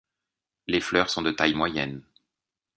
Les 0.65 0.81
fleurs 0.81 1.11
sont 1.11 1.21
de 1.21 1.29
taille 1.29 1.53
moyenne. 1.53 2.01